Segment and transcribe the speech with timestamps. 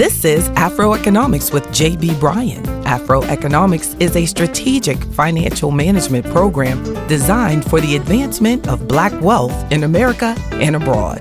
[0.00, 2.62] This is Afroeconomics with JB Bryan.
[2.84, 9.84] Afroeconomics is a strategic financial management program designed for the advancement of black wealth in
[9.84, 11.20] America and abroad.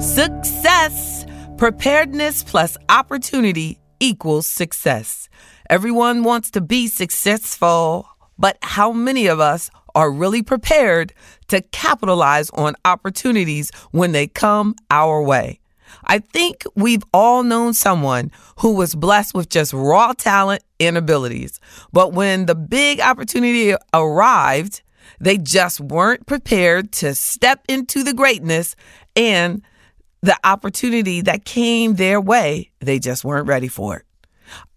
[0.00, 1.26] Success!
[1.56, 5.28] Preparedness plus opportunity equals success.
[5.68, 8.06] Everyone wants to be successful,
[8.38, 11.12] but how many of us are really prepared
[11.48, 15.58] to capitalize on opportunities when they come our way?
[16.04, 18.30] I think we've all known someone
[18.60, 21.58] who was blessed with just raw talent and abilities.
[21.92, 24.82] But when the big opportunity arrived,
[25.18, 28.76] they just weren't prepared to step into the greatness
[29.16, 29.62] and
[30.22, 34.04] the opportunity that came their way, they just weren't ready for it.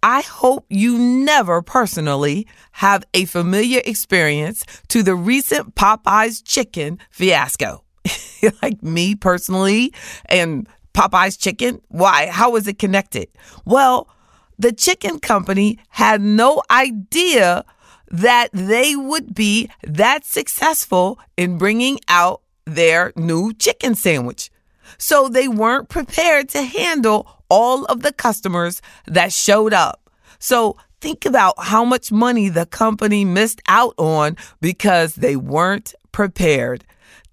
[0.03, 7.84] I hope you never personally have a familiar experience to the recent Popeye's chicken fiasco.
[8.62, 9.93] like me personally
[10.26, 12.27] and Popeye's chicken, why?
[12.27, 13.27] How was it connected?
[13.65, 14.10] Well,
[14.57, 17.65] the chicken company had no idea
[18.10, 24.51] that they would be that successful in bringing out their new chicken sandwich.
[24.98, 30.10] So they weren't prepared to handle all of the customers that showed up.
[30.40, 36.85] So think about how much money the company missed out on because they weren't prepared.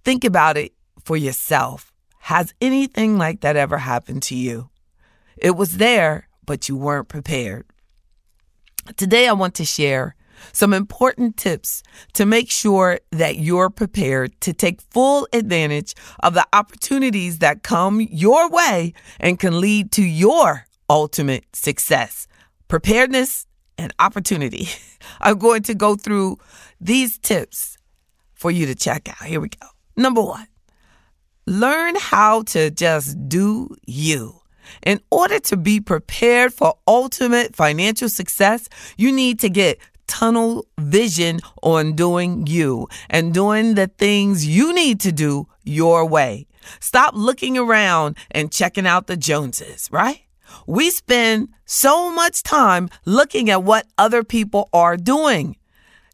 [0.04, 0.72] Think about it
[1.04, 1.92] for yourself.
[2.18, 4.70] Has anything like that ever happened to you?
[5.36, 7.64] It was there, but you weren't prepared.
[8.96, 10.16] Today, I want to share
[10.52, 11.82] some important tips
[12.14, 18.00] to make sure that you're prepared to take full advantage of the opportunities that come
[18.00, 22.26] your way and can lead to your ultimate success.
[22.68, 24.68] Preparedness and opportunity.
[25.20, 26.38] I'm going to go through
[26.80, 27.78] these tips
[28.34, 29.26] for you to check out.
[29.26, 29.66] Here we go.
[29.96, 30.46] Number one,
[31.46, 34.40] learn how to just do you.
[34.82, 39.78] In order to be prepared for ultimate financial success, you need to get
[40.08, 46.46] tunnel vision on doing you and doing the things you need to do your way.
[46.80, 50.22] Stop looking around and checking out the Joneses, right?
[50.66, 55.56] We spend so much time looking at what other people are doing.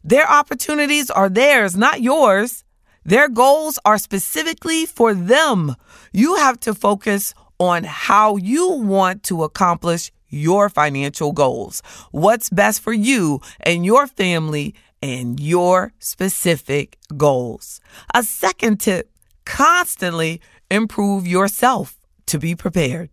[0.03, 2.63] Their opportunities are theirs, not yours.
[3.03, 5.75] Their goals are specifically for them.
[6.11, 11.81] You have to focus on how you want to accomplish your financial goals,
[12.11, 17.79] what's best for you and your family and your specific goals.
[18.13, 19.11] A second tip
[19.45, 20.41] constantly
[20.71, 23.09] improve yourself to be prepared.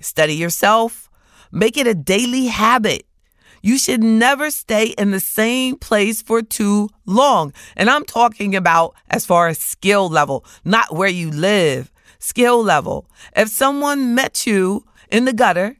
[0.00, 1.08] Study yourself,
[1.52, 3.06] make it a daily habit.
[3.62, 7.52] You should never stay in the same place for too long.
[7.76, 13.08] And I'm talking about as far as skill level, not where you live, skill level.
[13.36, 15.76] If someone met you in the gutter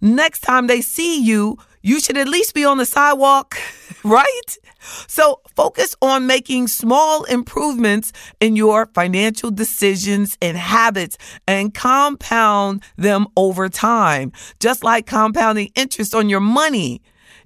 [0.00, 3.56] next time they see you, you should at least be on the sidewalk,
[4.04, 4.58] right?
[5.06, 11.16] So focus on making small improvements in your financial decisions and habits
[11.46, 17.02] and compound them over time, just like compounding interest on your money.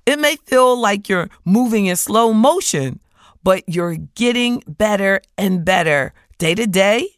[0.06, 3.00] It may feel like you're moving in slow motion,
[3.42, 7.13] but you're getting better and better day to day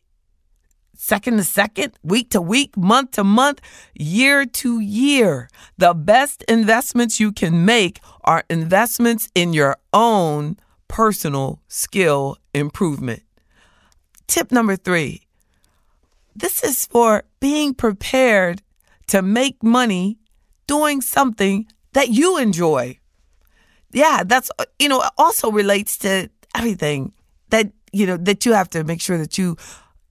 [1.06, 3.60] second to second, week to week, month to month,
[3.94, 5.48] year to year.
[5.78, 10.56] The best investments you can make are investments in your own
[10.88, 13.22] personal skill improvement.
[14.26, 15.22] Tip number three
[16.34, 18.60] this is for being prepared
[19.06, 20.18] to make money
[20.66, 22.98] doing something that you enjoy.
[23.92, 27.12] Yeah, that's, you know, also relates to everything
[27.48, 29.56] that, you know, that you have to make sure that you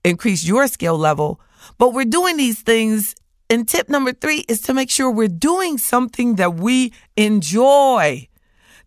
[0.06, 1.40] increase your skill level.
[1.78, 3.14] But we're doing these things.
[3.48, 8.28] And tip number three is to make sure we're doing something that we enjoy.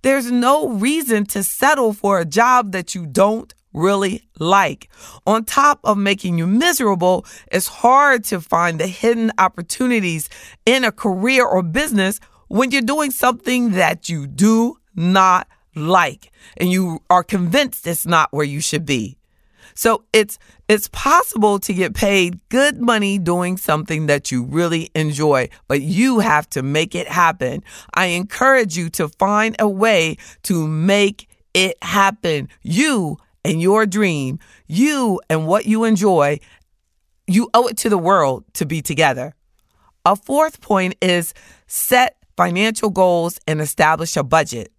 [0.02, 4.90] There's no reason to settle for a job that you don't really like.
[5.28, 10.30] On top of making you miserable, it's hard to find the hidden opportunities
[10.65, 16.72] in a career or business when you're doing something that you do not like and
[16.72, 19.19] you are convinced it's not where you should be.
[19.79, 20.37] So it's
[20.67, 26.19] it's possible to get paid good money doing something that you really enjoy, but you
[26.19, 27.63] have to make it happen.
[27.93, 32.49] I encourage you to find a way to make it happen.
[32.61, 36.41] You and your dream, you and what you enjoy,
[37.25, 39.33] you owe it to the world to be together.
[40.03, 41.33] A fourth point is
[41.67, 44.73] set financial goals and establish a budget.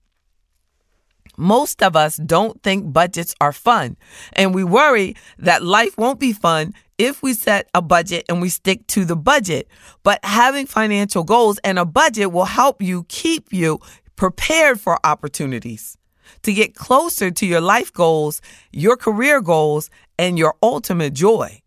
[1.40, 3.96] Most of us don't think budgets are fun,
[4.34, 8.50] and we worry that life won't be fun if we set a budget and we
[8.50, 9.66] stick to the budget.
[10.02, 13.80] But having financial goals and a budget will help you keep you
[14.16, 15.96] prepared for opportunities
[16.42, 19.88] to get closer to your life goals, your career goals,
[20.18, 21.59] and your ultimate joy.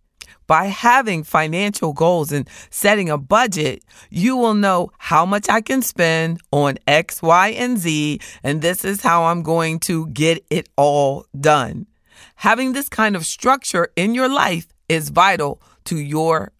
[0.53, 5.81] By having financial goals and setting a budget, you will know how much I can
[5.81, 10.69] spend on X, Y, and Z, and this is how I'm going to get it
[10.75, 11.87] all done.
[12.35, 16.51] Having this kind of structure in your life is vital to your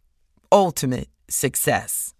[0.52, 2.16] ultimate success.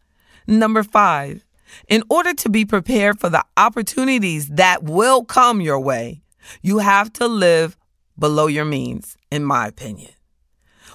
[0.46, 1.44] Number five,
[1.88, 6.22] in order to be prepared for the opportunities that will come your way,
[6.62, 7.76] you have to live
[8.20, 10.12] below your means, in my opinion.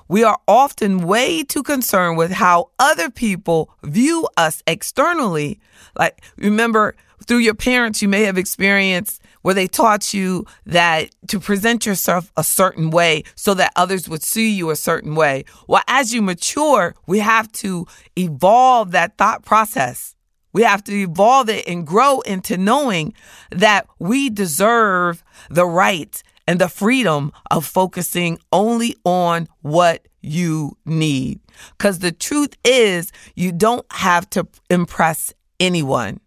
[0.08, 5.60] We are often way too concerned with how other people view us externally.
[5.99, 6.96] Like, remember,
[7.26, 12.32] through your parents, you may have experienced where they taught you that to present yourself
[12.37, 15.44] a certain way so that others would see you a certain way.
[15.66, 20.14] Well, as you mature, we have to evolve that thought process.
[20.52, 23.14] We have to evolve it and grow into knowing
[23.50, 31.41] that we deserve the right and the freedom of focusing only on what you need.
[31.77, 36.21] Because the truth is, you don't have to impress anyone.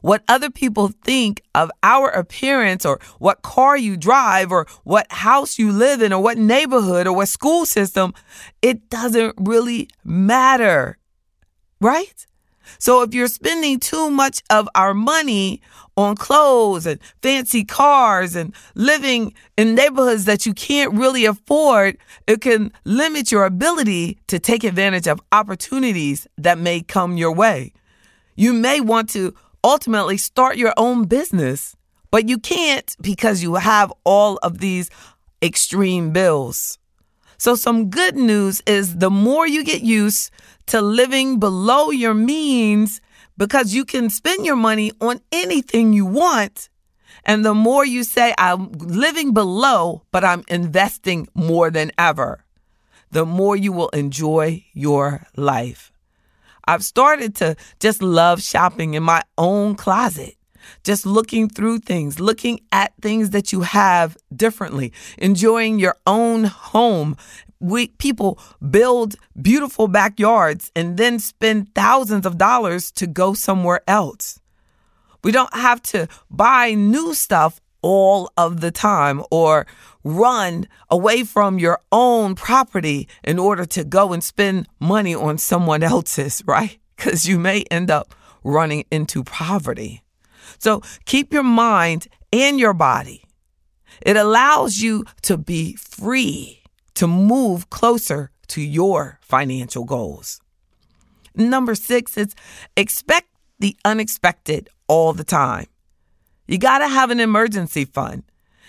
[0.00, 5.58] What other people think of our appearance, or what car you drive, or what house
[5.58, 8.14] you live in, or what neighborhood, or what school system,
[8.62, 10.98] it doesn't really matter,
[11.80, 12.26] right?
[12.78, 15.60] So if you're spending too much of our money
[15.96, 22.40] on clothes and fancy cars and living in neighborhoods that you can't really afford, it
[22.40, 27.72] can limit your ability to take advantage of opportunities that may come your way.
[28.36, 29.34] You may want to
[29.64, 31.74] ultimately start your own business,
[32.12, 34.90] but you can't because you have all of these
[35.42, 36.78] extreme bills.
[37.38, 40.32] So, some good news is the more you get used
[40.66, 43.00] to living below your means,
[43.36, 46.68] because you can spend your money on anything you want.
[47.24, 52.44] And the more you say, I'm living below, but I'm investing more than ever,
[53.12, 55.92] the more you will enjoy your life.
[56.64, 60.37] I've started to just love shopping in my own closet
[60.84, 67.16] just looking through things, looking at things that you have differently, enjoying your own home.
[67.60, 68.38] We people
[68.70, 74.40] build beautiful backyards and then spend thousands of dollars to go somewhere else.
[75.24, 79.66] We don't have to buy new stuff all of the time or
[80.04, 85.82] run away from your own property in order to go and spend money on someone
[85.82, 86.78] else's, right?
[86.96, 90.02] Because you may end up running into poverty.
[90.58, 93.24] So keep your mind and your body.
[94.02, 96.62] It allows you to be free
[96.94, 100.40] to move closer to your financial goals.
[101.34, 102.34] Number six is
[102.76, 103.28] expect
[103.58, 105.66] the unexpected all the time.
[106.46, 108.24] You got to have an emergency fund.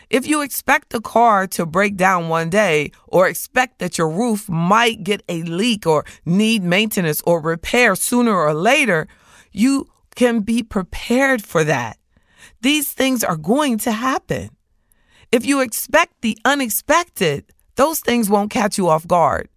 [0.09, 4.49] If you expect a car to break down one day or expect that your roof
[4.49, 9.07] might get a leak or need maintenance or repair sooner or later,
[9.51, 9.87] you
[10.19, 11.97] can be prepared for that.
[12.59, 14.49] These things are going to happen.
[15.31, 17.45] If you expect the unexpected,
[17.77, 19.47] those things won't catch you off guard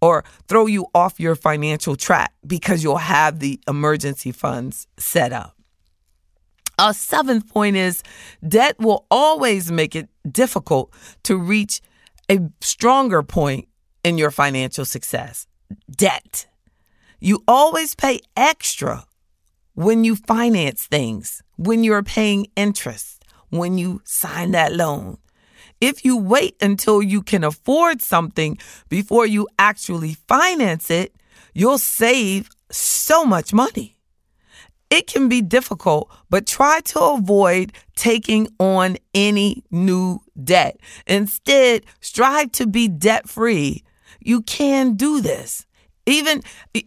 [0.00, 5.56] or throw you off your financial track because you'll have the emergency funds set up.
[6.78, 8.04] A seventh point is
[8.46, 11.80] debt will always make it difficult to reach
[12.30, 13.66] a stronger point
[14.04, 15.48] in your financial success.
[15.90, 16.46] Debt.
[17.18, 19.07] You always pay extra
[19.78, 25.16] when you finance things, when you're paying interest, when you sign that loan.
[25.80, 28.58] If you wait until you can afford something
[28.88, 31.14] before you actually finance it,
[31.54, 33.94] you'll save so much money.
[34.90, 40.80] It can be difficult, but try to avoid taking on any new debt.
[41.06, 43.84] Instead, strive to be debt free.
[44.18, 45.67] You can do this.
[46.08, 46.42] Even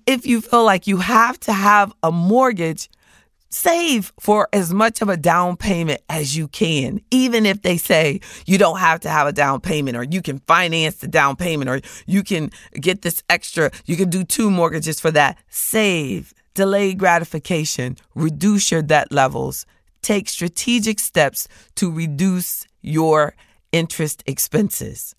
[0.08, 2.90] if you feel like you have to have a mortgage,
[3.50, 7.00] save for as much of a down payment as you can.
[7.12, 10.40] Even if they say you don't have to have a down payment or you can
[10.48, 15.00] finance the down payment or you can get this extra, you can do two mortgages
[15.00, 15.38] for that.
[15.50, 19.68] Save, delay gratification, reduce your debt levels,
[20.02, 23.36] take strategic steps to reduce your
[23.72, 25.16] interest expenses.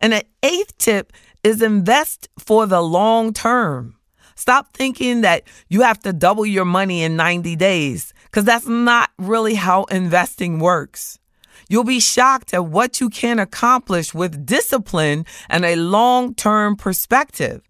[0.00, 1.12] And an eighth tip
[1.44, 3.94] is invest for the long term.
[4.34, 9.10] Stop thinking that you have to double your money in 90 days because that's not
[9.18, 11.20] really how investing works.
[11.68, 17.62] You'll be shocked at what you can accomplish with discipline and a long term perspective.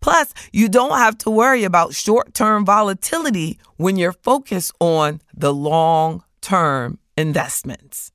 [0.00, 5.52] Plus, you don't have to worry about short term volatility when you're focused on the
[5.52, 8.12] long term investments.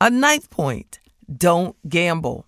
[0.00, 1.00] A ninth point
[1.34, 2.46] don't gamble.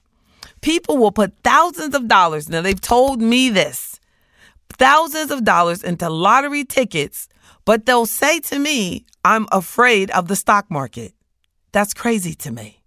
[0.61, 4.00] People will put thousands of dollars, now they've told me this,
[4.71, 7.29] thousands of dollars into lottery tickets,
[7.65, 11.15] but they'll say to me, I'm afraid of the stock market.
[11.73, 12.83] That's crazy to me.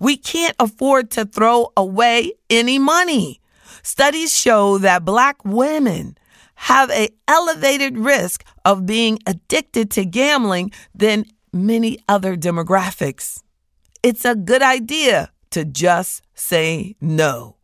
[0.00, 3.40] We can't afford to throw away any money.
[3.82, 6.16] Studies show that black women
[6.56, 13.42] have a elevated risk of being addicted to gambling than many other demographics.
[14.02, 17.56] It's a good idea to just say no.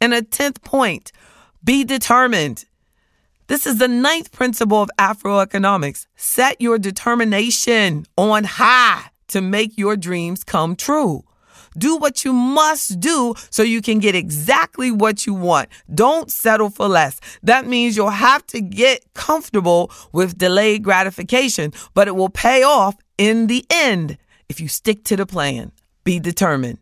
[0.00, 1.12] And a 10th point,
[1.64, 2.64] be determined.
[3.48, 6.06] This is the ninth principle of Afroeconomics.
[6.16, 11.24] Set your determination on high to make your dreams come true.
[11.76, 15.68] Do what you must do so you can get exactly what you want.
[15.94, 17.20] Don't settle for less.
[17.42, 22.96] That means you'll have to get comfortable with delayed gratification, but it will pay off
[23.16, 25.72] in the end if you stick to the plan.
[26.04, 26.78] Be determined.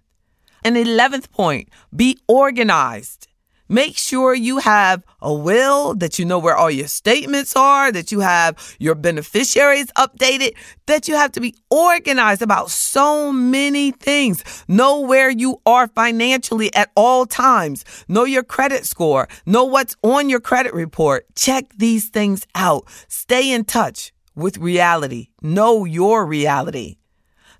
[0.66, 3.28] And 11th point, be organized.
[3.68, 8.10] Make sure you have a will, that you know where all your statements are, that
[8.10, 10.56] you have your beneficiaries updated,
[10.86, 14.42] that you have to be organized about so many things.
[14.66, 17.84] Know where you are financially at all times.
[18.08, 19.28] Know your credit score.
[19.46, 21.26] Know what's on your credit report.
[21.36, 22.88] Check these things out.
[23.06, 25.28] Stay in touch with reality.
[25.42, 26.96] Know your reality.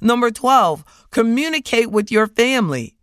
[0.01, 2.96] Number 12, communicate with your family.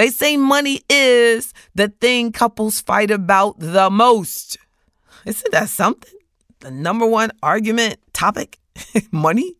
[0.00, 4.56] They say money is the thing couples fight about the most.
[5.26, 6.18] Isn't that something?
[6.60, 8.58] The number one argument topic?
[9.10, 9.58] money?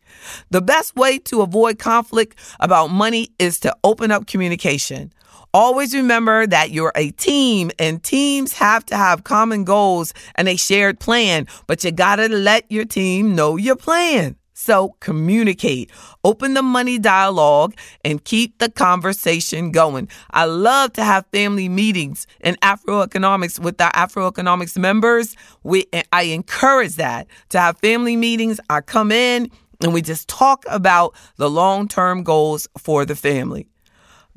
[0.49, 5.13] The best way to avoid conflict about money is to open up communication.
[5.53, 10.57] Always remember that you're a team and teams have to have common goals and a
[10.57, 14.37] shared plan, but you gotta let your team know your plan.
[14.63, 15.91] So communicate,
[16.23, 17.75] open the money dialogue,
[18.05, 20.11] and keep the conversation going.
[20.33, 25.35] I love to have family meetings in Afroeconomics with our Afroeconomics members.
[25.63, 28.61] We, I encourage that to have family meetings.
[28.69, 29.51] I come in
[29.83, 33.67] and we just talk about the long term goals for the family.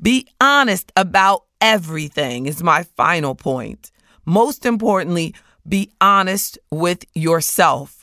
[0.01, 3.91] Be honest about everything, is my final point.
[4.23, 5.35] Most importantly,
[5.67, 8.02] be honest with yourself.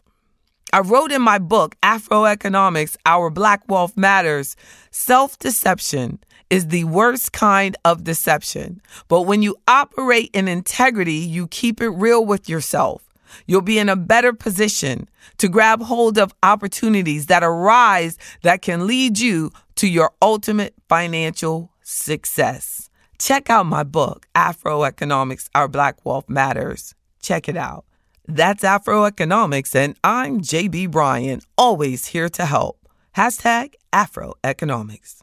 [0.73, 4.55] I wrote in my book, Afroeconomics Our Black Wealth Matters
[4.93, 8.81] self deception is the worst kind of deception.
[9.09, 13.03] But when you operate in integrity, you keep it real with yourself.
[13.47, 15.09] You'll be in a better position
[15.39, 21.73] to grab hold of opportunities that arise that can lead you to your ultimate financial
[21.83, 22.91] success.
[23.19, 26.95] Check out my book, Afroeconomics Our Black Wealth Matters.
[27.23, 27.85] Check it out.
[28.33, 32.79] That's Afroeconomics, and I'm JB Bryan, always here to help.
[33.17, 35.23] Hashtag Afroeconomics.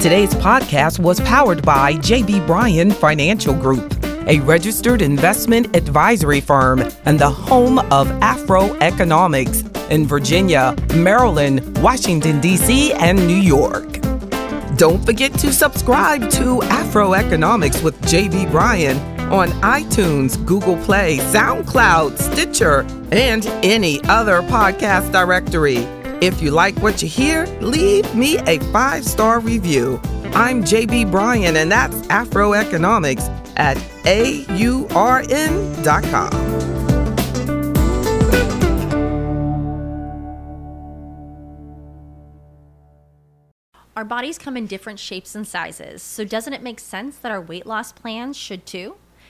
[0.00, 3.94] Today's podcast was powered by JB Bryan Financial Group,
[4.26, 12.92] a registered investment advisory firm and the home of Afroeconomics in Virginia, Maryland, Washington, D.C.,
[12.94, 14.00] and New York.
[14.76, 22.86] Don't forget to subscribe to Afroeconomics with JB Bryan on iTunes, Google Play, SoundCloud, Stitcher,
[23.12, 25.86] and any other podcast directory.
[26.20, 30.00] If you like what you hear, leave me a five star review.
[30.34, 34.48] I'm JB Bryan, and that's Afroeconomics at AURN.com.
[43.96, 47.40] Our bodies come in different shapes and sizes, so doesn't it make sense that our
[47.40, 48.94] weight loss plans should too?